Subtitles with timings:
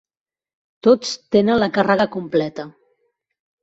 [0.87, 2.71] Tots tenen la càrrega completa.